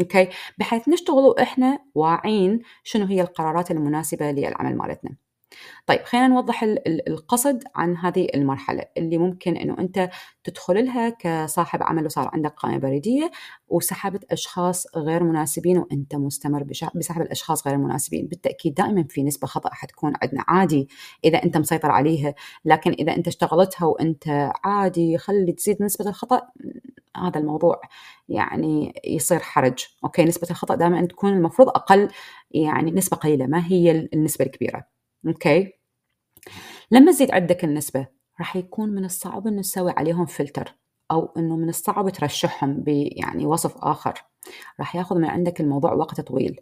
أوكي؟ 0.00 0.28
بحيث 0.58 0.88
نشتغل 0.88 1.24
وإحنا 1.24 1.78
واعين 1.94 2.60
شنو 2.84 3.06
هي 3.06 3.20
القرارات 3.20 3.70
المناسبة 3.70 4.30
للعمل 4.30 4.76
مالتنا. 4.76 5.16
طيب 5.86 6.02
خلينا 6.02 6.28
نوضح 6.28 6.62
القصد 6.86 7.64
عن 7.74 7.96
هذه 7.96 8.26
المرحلة 8.34 8.84
اللي 8.96 9.18
ممكن 9.18 9.56
أنه 9.56 9.78
أنت 9.78 10.10
تدخل 10.44 10.84
لها 10.84 11.08
كصاحب 11.08 11.82
عمل 11.82 12.04
وصار 12.06 12.30
عندك 12.32 12.54
قائمة 12.54 12.78
بريدية 12.78 13.30
وسحبت 13.68 14.24
أشخاص 14.32 14.86
غير 14.96 15.24
مناسبين 15.24 15.78
وأنت 15.78 16.14
مستمر 16.14 16.62
بسحب 16.62 17.22
الأشخاص 17.22 17.66
غير 17.66 17.76
المناسبين 17.76 18.26
بالتأكيد 18.26 18.74
دائما 18.74 19.04
في 19.08 19.22
نسبة 19.22 19.46
خطأ 19.46 19.70
حتكون 19.72 20.12
عندنا 20.22 20.44
عادي 20.48 20.88
إذا 21.24 21.42
أنت 21.44 21.56
مسيطر 21.56 21.90
عليها 21.90 22.34
لكن 22.64 22.92
إذا 22.92 23.16
أنت 23.16 23.26
اشتغلتها 23.28 23.86
وأنت 23.86 24.52
عادي 24.64 25.18
خلي 25.18 25.52
تزيد 25.52 25.82
نسبة 25.82 26.08
الخطأ 26.08 26.42
هذا 27.16 27.38
الموضوع 27.40 27.80
يعني 28.28 28.92
يصير 29.04 29.38
حرج. 29.38 29.86
okay 30.04 30.24
نسبة 30.24 30.48
الخطأ 30.50 30.74
دائما 30.74 31.06
تكون 31.06 31.32
المفروض 31.32 31.68
أقل 31.68 32.08
يعني 32.50 32.90
نسبة 32.90 33.16
قليلة 33.16 33.46
ما 33.46 33.66
هي 33.66 34.08
النسبة 34.14 34.44
الكبيرة. 34.44 34.99
okay. 35.26 35.72
لما 36.90 37.12
تزيد 37.12 37.30
عندك 37.30 37.64
النسبة 37.64 38.06
راح 38.38 38.56
يكون 38.56 38.88
من 38.90 39.04
الصعب 39.04 39.46
إنه 39.46 39.62
تسوي 39.62 39.92
عليهم 39.96 40.26
فلتر 40.26 40.74
أو 41.10 41.32
إنه 41.36 41.56
من 41.56 41.68
الصعب 41.68 42.10
ترشحهم 42.10 42.80
بيعني 42.80 43.46
وصف 43.46 43.76
آخر. 43.76 44.24
راح 44.80 44.96
ياخذ 44.96 45.18
من 45.18 45.24
عندك 45.24 45.60
الموضوع 45.60 45.92
وقت 45.92 46.20
طويل. 46.20 46.60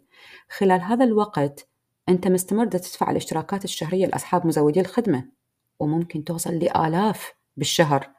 خلال 0.49 0.81
هذا 0.81 1.05
الوقت 1.05 1.69
أنت 2.09 2.27
مستمر 2.27 2.65
تدفع 2.65 3.11
الاشتراكات 3.11 3.63
الشهرية 3.63 4.05
لأصحاب 4.05 4.47
مزودي 4.47 4.79
الخدمة 4.79 5.29
وممكن 5.79 6.23
توصل 6.23 6.53
لآلاف 6.53 7.33
بالشهر. 7.57 8.11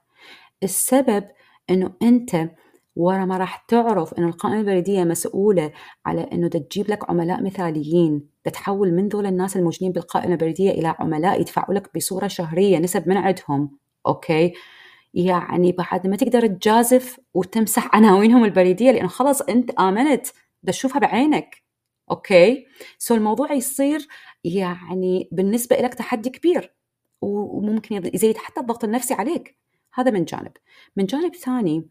السبب 0.62 1.24
إنه 1.70 1.92
أنت 2.02 2.50
ورا 2.96 3.24
ما 3.24 3.36
راح 3.36 3.56
تعرف 3.56 4.14
إنه 4.14 4.26
القائمة 4.28 4.60
البريديه 4.60 5.04
مسؤولة 5.04 5.72
على 6.06 6.20
إنه 6.32 6.48
تجيب 6.48 6.90
لك 6.90 7.10
عملاء 7.10 7.42
مثاليين 7.42 8.28
تتحول 8.44 8.92
من 8.92 9.08
ذول 9.08 9.26
الناس 9.26 9.56
الموجودين 9.56 9.92
بالقائمة 9.92 10.32
البريديه 10.32 10.70
إلى 10.70 10.94
عملاء 10.98 11.40
يدفعوا 11.40 11.74
لك 11.74 11.96
بصورة 11.96 12.26
شهرية 12.26 12.78
نسب 12.78 13.08
من 13.08 13.16
عندهم 13.16 13.78
أوكي؟ 14.06 14.52
يعني 15.14 15.72
بعد 15.72 16.06
ما 16.06 16.16
تقدر 16.16 16.46
تجازف 16.46 17.20
وتمسح 17.34 17.94
عناوينهم 17.96 18.44
البريديه 18.44 18.90
لأنه 18.90 19.08
خلاص 19.08 19.42
أنت 19.42 19.70
آمنت 19.70 20.26
تشوفها 20.66 20.98
بعينك 20.98 21.62
okay؟ 22.10 22.66
so 22.98 23.14
الموضوع 23.14 23.52
يصير 23.52 24.08
يعني 24.44 25.28
بالنسبة 25.32 25.76
لك 25.76 25.94
تحدي 25.94 26.30
كبير 26.30 26.74
وممكن 27.22 28.10
يزيد 28.14 28.36
حتى 28.36 28.60
الضغط 28.60 28.84
النفسي 28.84 29.14
عليك 29.14 29.56
هذا 29.94 30.10
من 30.10 30.24
جانب. 30.24 30.52
من 30.96 31.06
جانب 31.06 31.34
ثاني 31.34 31.88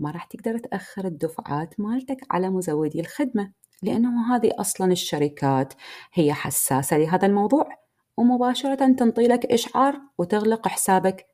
ما 0.00 0.10
راح 0.10 0.24
تقدر 0.24 0.58
تأخر 0.58 1.04
الدفعات 1.04 1.80
مالتك 1.80 2.26
على 2.30 2.50
مزودي 2.50 3.00
الخدمة 3.00 3.52
لأنه 3.82 4.36
هذه 4.36 4.50
أصلا 4.58 4.92
الشركات 4.92 5.74
هي 6.12 6.32
حساسة 6.32 6.98
لهذا 6.98 7.26
الموضوع 7.26 7.68
ومباشرة 8.16 8.74
تنطي 8.74 9.26
لك 9.26 9.46
إشعار 9.46 10.00
وتغلق 10.18 10.68
حسابك 10.68 11.26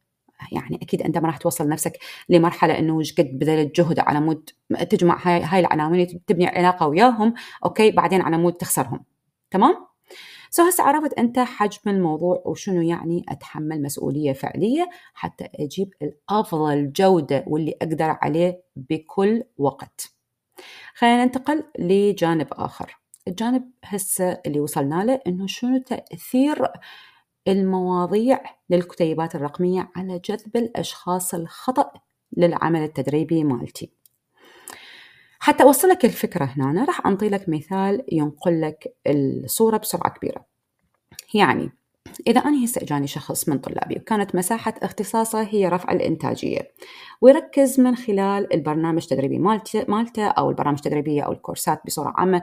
يعني 0.52 0.78
أكيد 0.82 1.02
أنت 1.02 1.18
ما 1.18 1.26
راح 1.26 1.36
توصل 1.36 1.68
نفسك 1.68 1.98
لمرحلة 2.28 2.78
أنه 2.78 3.02
قد 3.18 3.38
بذلت 3.38 3.80
جهد 3.80 3.98
على 3.98 4.20
مود 4.20 4.50
تجمع 4.90 5.18
هاي, 5.22 5.42
هاي 5.42 5.60
العناوين 5.60 6.24
تبني 6.26 6.46
علاقة 6.46 6.86
وياهم 6.86 7.34
okay 7.64 7.90
بعدين 7.90 8.20
على 8.20 8.38
مود 8.38 8.52
تخسرهم 8.52 9.04
تمام؟ 9.50 9.86
so 10.56 10.62
هسه 10.62 10.84
عرفت 10.84 11.12
أنت 11.12 11.38
حجم 11.38 11.80
الموضوع 11.86 12.42
وشنو 12.46 12.82
يعني 12.82 13.24
أتحمل 13.28 13.82
مسؤولية 13.82 14.32
فعلية 14.32 14.90
حتى 15.14 15.48
أجيب 15.54 15.94
الأفضل 16.02 16.92
جودة 16.92 17.44
واللي 17.46 17.74
أقدر 17.82 18.16
عليه 18.22 18.62
بكل 18.76 19.42
وقت. 19.58 20.12
خلينا 20.94 21.24
ننتقل 21.24 21.64
لجانب 21.78 22.46
آخر. 22.52 22.98
الجانب 23.28 23.70
هسه 23.84 24.40
اللي 24.46 24.60
وصلنا 24.60 25.04
له 25.04 25.20
إنه 25.26 25.46
شنو 25.46 25.78
تأثير 25.78 26.68
المواضيع 27.48 28.40
للكتيبات 28.70 29.34
الرقمية 29.34 29.90
على 29.96 30.18
جذب 30.18 30.56
الأشخاص 30.56 31.34
الخطأ 31.34 31.92
للعمل 32.36 32.82
التدريبي 32.82 33.44
مالتي. 33.44 33.95
حتى 35.46 35.62
أوصل 35.62 35.88
لك 35.88 36.04
الفكرة 36.04 36.44
هنا 36.44 36.84
راح 36.84 37.06
أنطي 37.06 37.28
لك 37.28 37.48
مثال 37.48 38.04
ينقل 38.12 38.60
لك 38.60 38.96
الصورة 39.06 39.76
بسرعة 39.76 40.10
كبيرة. 40.10 40.44
يعني 41.34 41.70
إذا 42.26 42.40
أنا 42.40 42.64
هسه 42.64 42.82
إجاني 42.82 43.06
شخص 43.06 43.48
من 43.48 43.58
طلابي 43.58 43.96
وكانت 43.96 44.34
مساحة 44.34 44.74
اختصاصه 44.82 45.42
هي 45.42 45.68
رفع 45.68 45.92
الإنتاجية 45.92 46.70
ويركز 47.20 47.80
من 47.80 47.96
خلال 47.96 48.54
البرنامج 48.54 49.02
التدريبي 49.02 49.38
مالته 49.88 50.28
أو 50.28 50.50
البرامج 50.50 50.78
التدريبية 50.78 51.22
أو 51.22 51.32
الكورسات 51.32 51.82
بصورة 51.86 52.14
عامة 52.16 52.42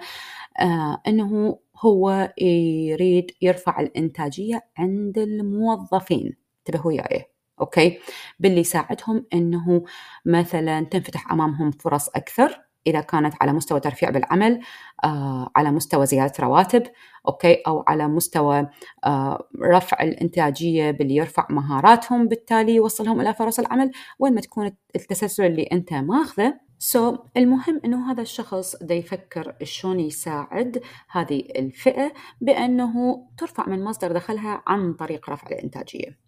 آه 0.59 1.01
أنه 1.07 1.59
هو 1.79 2.33
يريد 2.41 3.31
يرفع 3.41 3.79
الإنتاجية 3.79 4.61
عند 4.77 5.17
الموظفين. 5.17 6.37
انتبهوا 6.59 6.87
وياي 6.87 7.25
okay؟ 7.61 7.99
باللي 8.39 8.59
يساعدهم 8.59 9.25
أنه 9.33 9.83
مثلا 10.25 10.81
تنفتح 10.83 11.31
أمامهم 11.31 11.71
فرص 11.71 12.09
أكثر. 12.09 12.72
إذا 12.87 13.01
كانت 13.01 13.33
على 13.41 13.53
مستوى 13.53 13.79
ترفيع 13.79 14.09
بالعمل 14.09 14.59
آه، 15.03 15.51
على 15.55 15.71
مستوى 15.71 16.05
زيادة 16.05 16.33
رواتب 16.39 16.83
okay؟ 17.27 17.53
أو 17.67 17.83
على 17.87 18.07
مستوى 18.07 18.69
آه، 19.05 19.47
رفع 19.61 20.03
الإنتاجية 20.03 20.91
باللي 20.91 21.15
يرفع 21.15 21.47
مهاراتهم 21.49 22.27
بالتالي 22.27 22.75
يوصلهم 22.75 23.21
إلى 23.21 23.33
فرص 23.33 23.59
العمل. 23.59 23.91
وين 24.19 24.33
ما 24.33 24.41
تكون 24.41 24.71
التسلسل 24.95 25.45
اللي 25.45 25.63
أنت 25.63 25.93
ماخذه 25.93 26.53
so, 26.79 27.19
المهم 27.37 27.81
إنه 27.85 28.11
هذا 28.11 28.21
الشخص 28.21 28.75
دا 28.75 28.95
يفكر 28.95 29.55
شلون 29.63 29.99
يساعد 29.99 30.81
هذه 31.09 31.39
الفئة 31.39 32.13
بأنه 32.41 33.23
ترفع 33.37 33.69
من 33.69 33.83
مصدر 33.83 34.11
دخلها 34.11 34.63
عن 34.67 34.93
طريق 34.93 35.29
رفع 35.29 35.47
الإنتاجية. 35.47 36.22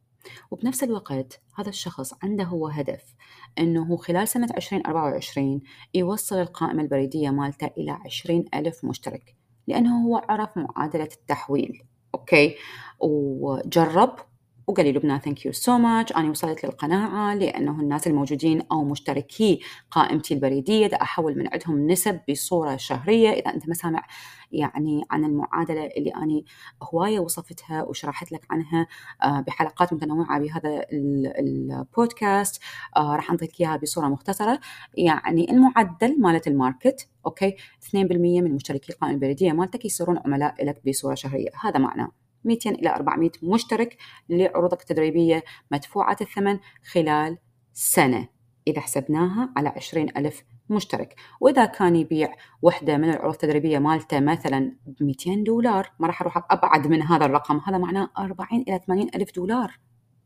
وبنفس 0.51 0.83
الوقت 0.83 1.41
هذا 1.55 1.69
الشخص 1.69 2.13
عنده 2.23 2.43
هو 2.43 2.67
هدف 2.67 3.15
أنه 3.59 3.97
خلال 3.97 4.27
سنة 4.27 4.47
2024 4.57 5.61
يوصل 5.93 6.35
القائمة 6.35 6.83
البريدية 6.83 7.29
مالته 7.29 7.69
إلى 7.77 7.91
20 7.91 8.45
ألف 8.53 8.85
مشترك 8.85 9.35
لأنه 9.67 10.05
هو 10.05 10.21
عرف 10.29 10.57
معادلة 10.57 11.09
التحويل 11.21 11.83
okay؟ 12.15 12.55
وجرب 12.99 14.15
وقال 14.67 14.85
لي 14.85 14.91
لبنى 14.91 15.19
thank 15.19 15.45
you 15.45 15.51
so 15.51 15.77
much 15.77 16.11
أنا 16.11 16.29
وصلت 16.29 16.65
للقناعة 16.65 17.35
لأنه 17.35 17.81
الناس 17.81 18.07
الموجودين 18.07 18.61
أو 18.71 18.83
مشتركي 18.83 19.59
قائمتي 19.91 20.33
البريدية 20.33 20.87
دا 20.87 21.01
أحول 21.01 21.37
من 21.37 21.47
عندهم 21.53 21.87
نسب 21.91 22.19
بصورة 22.29 22.75
شهرية. 22.75 23.29
إذا 23.29 23.53
أنت 23.53 23.67
ما 23.67 23.73
سامع 23.73 24.07
يعني 24.51 25.01
عن 25.11 25.25
المعادلة 25.25 25.85
اللي 25.85 26.09
أنا 26.15 26.41
هواية 26.83 27.19
وصفتها 27.19 27.83
وشرحت 27.83 28.31
لك 28.31 28.45
عنها 28.49 28.87
آه، 29.23 29.41
بحلقات 29.41 29.93
متنوعة 29.93 30.39
بهذا 30.39 30.85
البودكاست 31.39 32.61
آه، 32.97 33.15
راح 33.15 33.31
أنطيك 33.31 33.61
إياها 33.61 33.77
بصورة 33.77 34.07
مختصرة. 34.07 34.59
يعني 34.97 35.51
المعدل 35.51 36.21
مالت 36.21 36.47
ال 36.47 36.56
market 36.56 37.07
okay 37.25 37.55
2% 37.81 38.41
من 38.41 38.51
مشتركي 38.55 38.93
القائمه 38.93 39.15
البريدية 39.15 39.51
مالتك 39.51 39.85
يصيرون 39.85 40.17
عملاء 40.25 40.65
لك 40.65 40.81
بصورة 40.87 41.15
شهرية. 41.15 41.49
هذا 41.61 41.79
معناه. 41.79 42.24
200 42.45 42.69
إلى 42.69 42.89
400 42.89 43.31
مشترك 43.43 43.97
لعروضك 44.29 44.81
التدريبية 44.81 45.43
مدفوعة 45.71 46.17
الثمن 46.21 46.59
خلال 46.91 47.37
سنة. 47.73 48.27
إذا 48.67 48.81
حسبناها 48.81 49.53
على 49.57 49.69
20 49.69 50.09
ألف 50.17 50.43
مشترك. 50.69 51.15
وإذا 51.39 51.65
كان 51.65 51.95
يبيع 51.95 52.35
وحدة 52.61 52.97
من 52.97 53.09
العروض 53.09 53.33
التدريبية 53.33 53.79
مالته 53.79 54.19
مثلا 54.19 54.75
ب 54.85 55.03
200 55.03 55.43
دولار 55.43 55.91
ما 55.99 56.07
راح 56.07 56.21
أروح 56.21 56.37
أبعد 56.51 56.87
من 56.87 57.01
هذا 57.01 57.25
الرقم. 57.25 57.61
هذا 57.65 57.77
معناه 57.77 58.09
40 58.17 58.61
إلى 58.67 58.79
80 58.87 59.09
ألف 59.15 59.35
دولار 59.35 59.79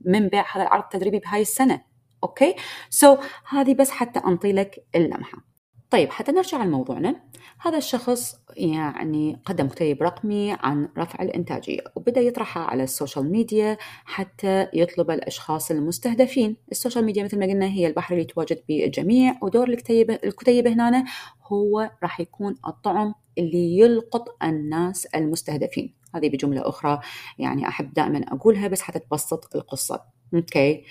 من 0.05 0.27
بيع 0.27 0.45
هذا 0.55 0.63
العرض 0.63 0.83
التدريبي 0.83 1.19
بهاي 1.19 1.41
السنة. 1.41 1.81
okay؟ 2.23 3.15
so, 3.15 3.19
هذه 3.49 3.73
بس 3.73 3.91
حتى 3.91 4.19
أنطي 4.19 4.51
لك 4.51 4.85
اللمحة. 4.95 5.48
طيب 5.89 6.09
حتى 6.09 6.31
نرجع 6.31 6.63
لموضوعنا. 6.63 7.15
هذا 7.59 7.77
الشخص 7.77 8.35
يعني 8.57 9.41
قدم 9.45 9.67
كتيب 9.67 10.03
رقمي 10.03 10.57
عن 10.59 10.89
رفع 10.97 11.23
الإنتاجية 11.23 11.79
وبدأ 11.95 12.21
يطرحها 12.21 12.63
على 12.63 12.83
ال 12.83 12.90
social 12.90 13.31
media 13.31 13.77
حتى 14.05 14.67
يطلب 14.73 15.11
الأشخاص 15.11 15.71
المستهدفين. 15.71 16.57
ال 16.71 16.76
social 16.76 17.05
media 17.05 17.23
مثل 17.23 17.39
ما 17.39 17.45
قلنا 17.45 17.65
هي 17.65 17.87
البحر 17.87 18.13
اللي 18.13 18.23
يتواجد 18.23 18.63
بالجميع 18.67 19.35
ودور 19.41 19.69
الكتيب 19.69 20.11
الكتيب 20.11 20.67
هنا 20.67 21.05
هو 21.43 21.91
راح 22.03 22.19
يكون 22.19 22.55
الطعم 22.67 23.13
اللي 23.37 23.77
يلقط 23.77 24.43
الناس 24.43 25.05
المستهدفين. 25.05 25.95
هذه 26.15 26.29
بجملة 26.29 26.69
أخرى 26.69 26.99
يعني 27.39 27.67
أحب 27.67 27.93
دائما 27.93 28.25
أقولها 28.27 28.67
بس 28.67 28.81
حتى 28.81 28.99
تبسط 28.99 29.55
القصة. 29.55 30.01
okay. 30.33 30.83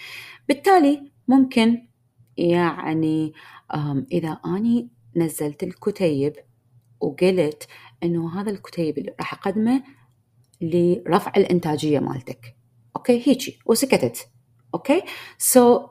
بالتالي 0.48 1.10
ممكن 1.28 1.88
يعني 2.38 3.32
إذا 4.12 4.40
أني 4.46 4.88
نزلت 5.16 5.62
الكتيب 5.62 6.32
وقلت 7.00 7.68
إنه 8.02 8.40
هذا 8.40 8.50
الكتيب 8.50 8.98
اللي 8.98 9.14
راح 9.20 9.32
أقدمه 9.34 9.82
لرفع 10.60 11.32
الإنتاجية 11.36 11.98
مالتك. 11.98 12.56
okay؟ 12.96 13.28
هيجي. 13.28 13.58
وسكتت. 13.66 14.28
okay؟ 14.74 15.78
so, 15.78 15.90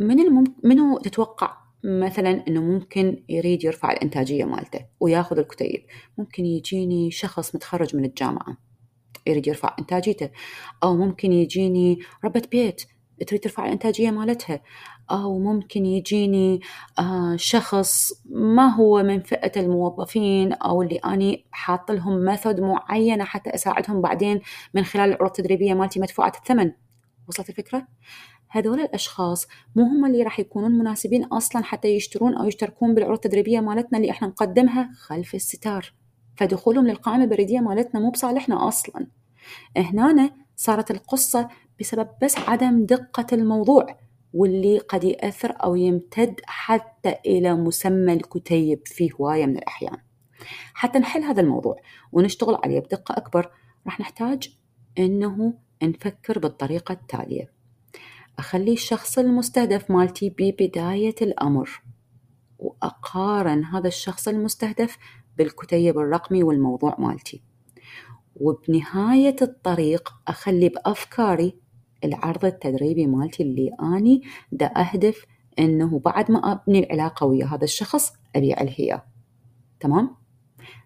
من 0.00 0.20
المم... 0.20 0.44
منو 0.64 0.98
تتوقع 0.98 1.56
مثلا 1.84 2.44
إنه 2.48 2.60
ممكن 2.60 3.24
يريد 3.28 3.64
يرفع 3.64 3.92
الإنتاجية 3.92 4.44
مالته 4.44 4.86
وياخذ 5.00 5.38
الكتيب؟ 5.38 5.86
ممكن 6.18 6.46
يجيني 6.46 7.10
شخص 7.10 7.54
متخرج 7.54 7.96
من 7.96 8.04
الجامعة 8.04 8.56
يريد 9.26 9.46
يرفع 9.46 9.76
إنتاجيته. 9.78 10.30
أو 10.82 10.96
ممكن 10.96 11.32
يجيني 11.32 11.98
ربة 12.24 12.42
بيت 12.50 12.82
تريد 13.26 13.40
ترفع 13.40 13.66
الإنتاجية 13.66 14.10
مالتها. 14.10 14.60
أو 15.12 15.38
ممكن 15.38 15.86
يجيني 15.86 16.60
آه 16.98 17.36
شخص 17.36 18.12
ما 18.30 18.74
هو 18.74 19.02
من 19.02 19.20
فئة 19.20 19.60
الموظفين 19.60 20.52
أو 20.52 20.82
اللي 20.82 20.96
أني 20.96 21.44
حاط 21.50 21.90
لهم 21.90 22.24
method 22.24 22.60
معينة 22.60 23.24
حتى 23.24 23.50
أساعدهم 23.50 24.00
بعدين 24.00 24.40
من 24.74 24.84
خلال 24.84 25.08
العروض 25.08 25.30
التدريبية 25.30 25.74
مالتي 25.74 26.00
مدفوعة 26.00 26.32
الثمن. 26.36 26.72
وصلت 27.28 27.48
الفكرة؟ 27.48 27.86
هذول 28.48 28.80
الأشخاص 28.80 29.46
مو 29.76 29.82
هم 29.82 30.04
اللي 30.06 30.22
راح 30.22 30.40
يكونون 30.40 30.72
مناسبين 30.78 31.24
أصلا 31.24 31.64
حتى 31.64 31.88
يشترون 31.88 32.34
أو 32.36 32.46
يشتركون 32.46 32.94
بالعروض 32.94 33.14
التدريبية 33.24 33.60
مالتنا 33.60 33.98
اللي 33.98 34.10
إحنا 34.10 34.28
نقدمها 34.28 34.90
خلف 34.98 35.34
الستار. 35.34 35.92
فدخولهم 36.36 36.86
للقائمة 36.86 37.24
البريدية 37.24 37.60
مالتنا 37.60 38.00
مو 38.00 38.10
بصالحنا 38.10 38.68
أصلا. 38.68 39.06
هنا 39.76 40.30
صارت 40.56 40.90
القصة 40.90 41.48
بسبب 41.80 42.08
بس 42.22 42.38
عدم 42.38 42.86
دقة 42.86 43.26
الموضوع. 43.32 43.86
واللي 44.34 44.78
قد 44.78 45.04
يأثر 45.04 45.54
أو 45.64 45.74
يمتد 45.74 46.40
حتى 46.44 47.14
إلى 47.26 47.54
مسمى 47.54 48.12
الكتيب 48.12 48.80
في 48.84 49.10
هواية 49.20 49.46
من 49.46 49.56
الأحيان. 49.56 49.96
حتى 50.74 50.98
نحل 50.98 51.22
هذا 51.22 51.40
الموضوع 51.40 51.76
ونشتغل 52.12 52.58
عليه 52.64 52.80
بدقة 52.80 53.14
أكبر 53.16 53.50
راح 53.86 54.00
نحتاج 54.00 54.56
إنه 54.98 55.54
نفكر 55.82 56.38
بالطريقة 56.38 56.92
التالية. 56.92 57.52
أخلي 58.38 58.72
الشخص 58.72 59.18
المستهدف 59.18 59.90
مالتي 59.90 60.30
ببداية 60.38 61.14
الأمر 61.22 61.82
وأقارن 62.58 63.64
هذا 63.64 63.88
الشخص 63.88 64.28
المستهدف 64.28 64.98
بالكتيب 65.38 65.98
الرقمي 65.98 66.42
والموضوع 66.42 66.96
مالتي. 66.98 67.42
وبنهاية 68.36 69.36
الطريق 69.42 70.14
أخلي 70.28 70.68
بأفكاري 70.68 71.56
العرض 72.04 72.44
التدريبي 72.44 73.06
مالتي 73.06 73.42
اللي 73.42 73.70
أني 73.82 74.22
دا 74.52 74.66
أهدف 74.66 75.26
إنه 75.58 75.98
بعد 75.98 76.30
ما 76.30 76.52
أبني 76.52 76.78
العلاقة 76.78 77.26
ويا 77.26 77.46
هذا 77.46 77.64
الشخص 77.64 78.12
أبيع 78.36 78.62
له 78.62 78.74
إياه 78.78 79.02
تمام؟ 79.80 80.16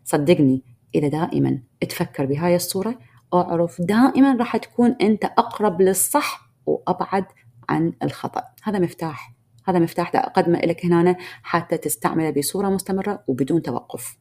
صدقني 0.05 0.63
إذا 0.95 1.09
دائما 1.09 1.63
تفكر 1.81 2.27
بهاي 2.27 2.57
الصورة 2.57 2.99
أعرف 3.35 3.81
دائما 3.81 4.37
راح 4.37 4.57
تكون 4.57 4.97
أنت 5.01 5.25
أقرب 5.25 5.83
للصح 5.83 6.51
وأبعد 6.67 7.25
عن 7.69 7.93
الخطأ. 8.03 8.43
هذا 8.63 8.79
مفتاح. 8.79 9.35
هذا 9.65 9.79
مفتاح 9.79 10.13
دا 10.13 10.19
أقدمه 10.19 10.59
لك 10.59 10.87
هنا 10.87 11.17
حتى 11.43 11.77
تستعمله 11.77 12.31
بصورة 12.31 12.69
مستمرة 12.69 13.25
وبدون 13.29 13.63
توقف. 13.63 14.19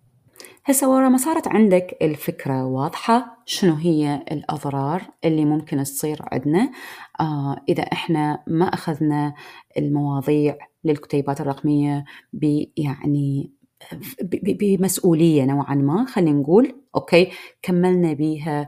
هسه 0.65 0.89
ورا 0.89 1.09
ما 1.09 1.17
صارت 1.17 1.47
عندك 1.47 1.97
الفكرة 2.01 2.65
واضحة 2.65 3.37
شنو 3.45 3.73
هي 3.73 4.25
الأضرار 4.31 5.01
اللي 5.25 5.45
ممكن 5.45 5.83
تصير 5.83 6.19
عندنا. 6.31 6.71
آه 7.19 7.55
إذا 7.69 7.83
إحنا 7.83 8.43
ما 8.47 8.65
أخذنا 8.65 9.33
المواضيع 9.77 10.57
للكتيبات 10.83 11.41
الرقمية 11.41 12.05
يعني 12.77 13.51
بمسؤولية 14.31 15.45
نوعا 15.45 15.75
ما 15.75 16.05
خلينا 16.05 16.39
نقول 16.39 16.75
أوكي 16.95 17.31
كملنا 17.61 18.13
بيها 18.13 18.67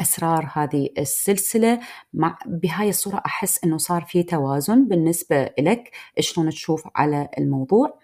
أسرار 0.00 0.50
هذه 0.54 0.88
السلسلة. 0.98 1.80
مع 2.14 2.38
بهاي 2.46 2.88
الصورة 2.88 3.22
أحس 3.26 3.64
أنه 3.64 3.76
صار 3.76 4.04
في 4.08 4.22
توازن 4.22 4.88
بالنسبة 4.88 5.50
لك 5.58 5.90
شلون 6.20 6.50
تشوف 6.50 6.88
على 6.96 7.28
الموضوع. 7.38 7.98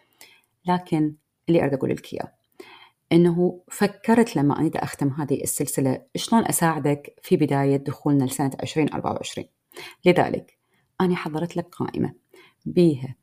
لكن 0.66 1.14
اللي 1.50 1.62
أريد 1.62 1.74
أقول 1.74 1.90
لك 1.90 2.14
إياه. 2.14 2.32
إنه 3.12 3.60
فكرت 3.68 4.36
لما 4.36 4.58
أنا 4.58 4.70
أختم 4.74 5.08
هذه 5.08 5.42
السلسلة 5.42 6.02
شلون 6.16 6.46
أساعدك 6.46 7.14
في 7.22 7.36
بداية 7.36 7.76
دخولنا 7.76 8.24
لسنة 8.24 8.50
2024 8.62 9.46
لذلك 10.06 10.58
أنا 11.00 11.16
حضرت 11.16 11.56
لك 11.56 11.66
قائمة 11.74 12.14
بيها 12.66 13.16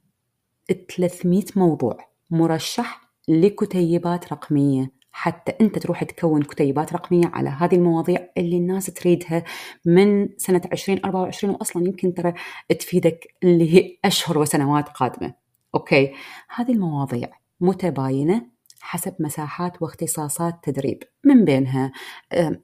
300 0.97 1.43
موضوع 1.55 1.97
مرشح 2.29 3.01
لكتيبات 3.27 4.33
رقمية. 4.33 4.97
حتى 5.11 5.53
أنت 5.61 5.79
تروح 5.79 6.03
تكون 6.03 6.41
كتيبات 6.41 6.93
رقمية 6.93 7.25
على 7.27 7.49
هذه 7.49 7.75
المواضيع 7.75 8.29
اللي 8.37 8.57
الناس 8.57 8.85
تريدها 8.85 9.43
من 9.85 10.29
سنة 10.37 10.61
2024 10.73 11.55
واصلا 11.55 11.87
يمكن 11.87 12.13
ترى 12.13 12.33
تفيدك 12.79 13.27
اللي 13.43 13.73
هي 13.73 13.97
أشهر 14.05 14.37
وسنوات 14.37 14.89
قادمة. 14.89 15.33
أوكي؟ 15.75 16.13
هذه 16.55 16.71
المواضيع 16.71 17.29
متباينة 17.61 18.57
حسب 18.79 19.15
مساحات 19.19 19.81
واختصاصات 19.81 20.53
تدريب. 20.63 21.03
من 21.23 21.45
بينها 21.45 21.91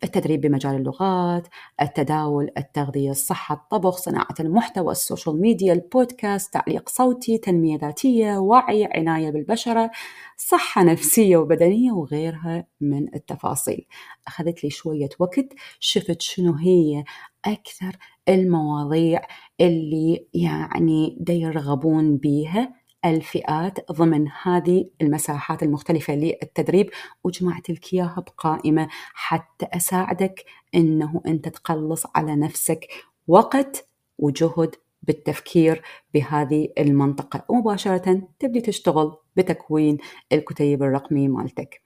التدريب 0.04 0.42
بمجال 0.42 0.76
اللغات 0.76 1.48
التداول 1.82 2.50
التغذية 2.58 3.12
الصحة 3.12 3.56
الطبخ 3.56 3.98
صناعة 3.98 4.36
المحتوى 4.40 4.92
ال 4.92 4.99
social 4.99 5.42
media 5.42 5.74
البودكاست 5.74 6.54
تعليق 6.54 6.90
صوتي 6.90 7.38
تنمية 7.38 7.78
ذاتية 7.78 8.38
وعي 8.38 8.90
عناية 8.96 9.30
بالبشرة 9.30 9.92
صحة 10.38 10.84
نفسية 10.84 11.38
وبدنية 11.38 11.92
وغيرها 11.92 12.68
من 12.82 13.16
التفاصيل. 13.16 13.86
أخذت 14.28 14.64
لي 14.64 14.70
شوية 14.70 15.10
وقت 15.20 15.48
شفت 15.80 16.22
شنو 16.22 16.54
هي 16.54 17.04
أكثر 17.46 17.98
المواضيع 18.30 19.22
اللي 19.62 20.28
يعني 20.34 21.18
دا 21.22 21.34
يرغبون 21.34 22.18
بيها. 22.18 22.83
الفئات 23.06 23.92
ضمن 23.92 24.28
هذه 24.44 24.90
المساحات 25.02 25.64
المختلفة 25.64 26.16
للتدريب. 26.16 26.90
وجمعت 27.24 27.70
لك 27.70 27.94
إياها 27.94 28.24
بقائمة 28.28 28.88
حتى 29.14 29.66
أساعدك 29.74 30.46
أنه 30.76 31.22
أنت 31.28 31.50
تقلص 31.50 32.04
على 32.16 32.36
نفسك 32.36 32.88
وقت 33.28 33.88
وجهد 34.18 34.76
بالتفكير 35.04 35.82
بهذه 36.14 36.70
المنطقة. 36.78 37.46
ومباشرة 37.50 38.22
تبدي 38.40 38.62
تشتغل 38.62 39.16
بتكوين 39.36 39.98
الكتيب 40.32 40.84
الرقمي 40.84 41.28
مالتك. 41.28 41.82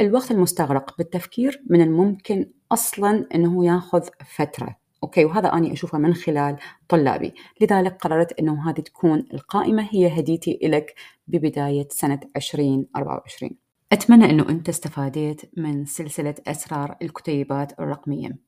الوقت 0.00 0.30
المستغرق 0.30 0.98
بالتفكير 0.98 1.62
من 1.66 1.80
الممكن 1.80 2.50
أصلا 2.72 3.26
أنه 3.34 3.66
ياخذ 3.66 4.08
فترة. 4.26 4.81
أوكي 5.02 5.24
وهذا 5.24 5.52
أنا 5.52 5.72
أشوفه 5.72 5.98
من 5.98 6.14
خلال 6.14 6.56
طلابي. 6.88 7.34
لذلك 7.60 7.96
قررت 7.96 8.32
أنه 8.32 8.70
هذه 8.70 8.80
تكون 8.80 9.26
القائمة 9.34 9.88
هي 9.90 10.20
هديتي 10.20 10.58
لك 10.62 10.94
ببداية 11.26 11.88
سنة 11.90 12.20
2024 12.36 13.50
أتمنى 13.92 14.30
أنه 14.30 14.48
أنت 14.48 14.68
استفاديت 14.68 15.40
من 15.56 15.84
سلسلة 15.84 16.34
أسرار 16.46 16.96
الكتيبات 17.02 17.80
الرقمية 17.80 18.38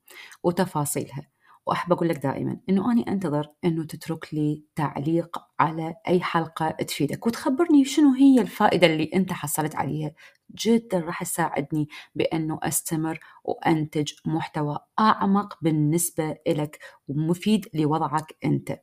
وتفاصيلها. 0.43 1.34
وأحب 1.67 1.93
أقول 1.93 2.09
لك 2.09 2.17
دائما 2.17 2.57
أنه 2.69 2.93
أنا 2.93 3.03
أنتظر 3.09 3.49
أنه 3.65 3.85
تترك 3.85 4.35
لي 4.35 4.65
تعليق 4.77 5.39
على 5.61 5.95
أي 6.09 6.21
حلقة 6.21 6.71
تفيدك 6.71 7.27
وتخبرني 7.27 7.85
شنو 7.85 8.13
هي 8.15 8.41
الفائدة 8.41 8.87
اللي 8.87 9.11
أنت 9.15 9.33
حصلت 9.33 9.75
عليها. 9.77 10.13
جدا 10.67 11.01
راح 11.01 11.23
تساعدني 11.23 11.89
بأنه 12.15 12.59
أستمر 12.63 13.21
وأنتج 13.45 14.13
محتوى 14.27 14.79
أعمق 14.99 15.59
بالنسبة 15.63 16.37
لك 16.49 16.79
ومفيد 17.09 17.69
لوضعك 17.75 18.37
أنت. 18.45 18.79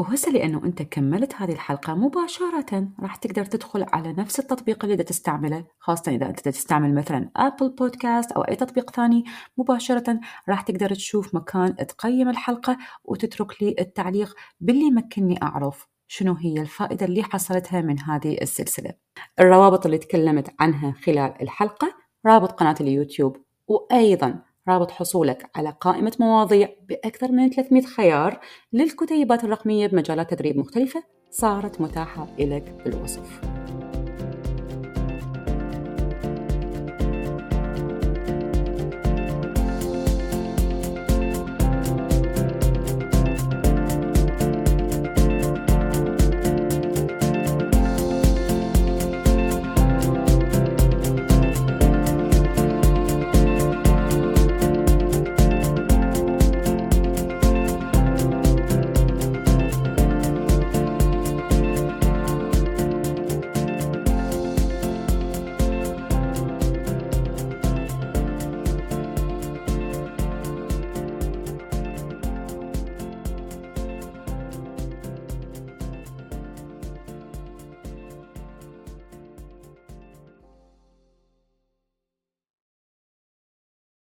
وهسه 0.00 0.32
لأنه 0.32 0.64
أنت 0.64 0.82
كملت 0.82 1.34
هذه 1.34 1.52
الحلقة 1.52 1.94
مباشرة 1.94 2.88
راح 3.00 3.16
تقدر 3.16 3.44
تدخل 3.44 3.86
على 3.92 4.12
نفس 4.12 4.38
التطبيق 4.38 4.84
اللي 4.84 4.96
تستعمله 4.96 5.64
خاصة 5.78 6.12
إذا 6.12 6.26
أنت 6.26 6.40
تستعمل 6.40 6.94
مثلا 6.94 7.30
أبل 7.36 7.70
بودكاست 7.70 8.32
أو 8.32 8.42
أي 8.42 8.56
تطبيق 8.56 8.90
ثاني 8.90 9.24
مباشرة 9.58 10.20
راح 10.48 10.60
تقدر 10.60 10.94
تشوف 10.94 11.34
مكان 11.34 11.76
تقيم 11.76 12.28
الحلقة 12.28 12.78
وتترك 13.04 13.62
لي 13.62 13.76
التعليق 13.80 14.34
باللي 14.60 14.86
يمكنني 14.86 15.42
أعرف 15.42 15.86
شنو 16.08 16.34
هي 16.34 16.60
الفائدة 16.60 17.06
اللي 17.06 17.22
حصلتها 17.22 17.80
من 17.80 18.00
هذه 18.00 18.38
السلسلة. 18.42 18.94
الروابط 19.40 19.86
اللي 19.86 19.98
تكلمت 19.98 20.54
عنها 20.60 20.92
خلال 20.92 21.42
الحلقة 21.42 21.94
رابط 22.26 22.52
قناة 22.52 22.74
اليوتيوب 22.80 23.36
وأيضا 23.68 24.49
رابط 24.68 24.90
حصولك 24.90 25.50
على 25.56 25.76
قائمة 25.80 26.12
مواضيع 26.20 26.68
بأكثر 26.88 27.32
من 27.32 27.50
300 27.50 27.82
خيار 27.82 28.40
للكتيبات 28.72 29.44
الرقمية 29.44 29.86
بمجالات 29.86 30.34
تدريب 30.34 30.58
مختلفة 30.58 31.02
صارت 31.30 31.80
متاحة 31.80 32.26
لك 32.38 32.82
بالوصف. 32.84 33.59